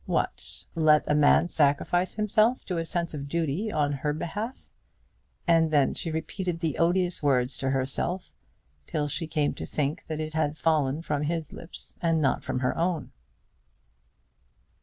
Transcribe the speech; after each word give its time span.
What; 0.07 0.65
let 0.73 1.03
a 1.05 1.13
man 1.13 1.47
sacrifice 1.49 2.15
himself 2.15 2.65
to 2.65 2.77
a 2.79 2.85
sense 2.85 3.13
of 3.13 3.27
duty 3.27 3.71
on 3.71 3.91
her 3.93 4.13
behalf! 4.13 4.67
And 5.45 5.69
then 5.69 5.93
she 5.93 6.09
repeated 6.09 6.59
the 6.59 6.79
odious 6.79 7.21
words 7.21 7.55
to 7.59 7.69
herself, 7.69 8.33
till 8.87 9.07
she 9.07 9.27
came 9.27 9.53
to 9.53 9.65
think 9.67 10.05
that 10.07 10.19
it 10.19 10.33
had 10.33 10.57
fallen 10.57 11.03
from 11.03 11.21
his 11.21 11.53
lips 11.53 11.99
and 12.01 12.19
not 12.19 12.43
from 12.43 12.61
her 12.61 12.75
own. 12.75 13.11